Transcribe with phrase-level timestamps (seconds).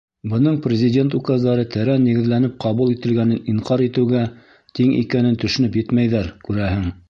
[0.29, 4.25] Бының Президент указдары тәрән нигеҙләнеп ҡабул ителгәнен инҡар итеүгә
[4.79, 6.87] тиң икәнен төшөнөп етмәйҙәр, күрәһең.